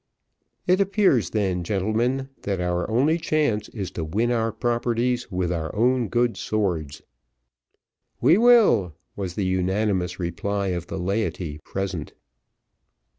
"It 0.65 0.81
appears 0.81 1.29
then, 1.29 1.63
gentlemen, 1.63 2.29
that 2.41 2.59
our 2.59 2.89
only 2.89 3.19
chance 3.19 3.69
is 3.69 3.91
to 3.91 4.03
win 4.03 4.31
our 4.31 4.51
properties 4.51 5.29
with 5.29 5.51
our 5.51 5.75
own 5.75 6.07
good 6.07 6.37
swords." 6.37 7.03
"We 8.19 8.35
will!" 8.39 8.95
was 9.15 9.35
the 9.35 9.45
unanimous 9.45 10.19
reply 10.19 10.69
of 10.69 10.87
the 10.87 10.97
laity 10.97 11.59
present. 11.63 12.13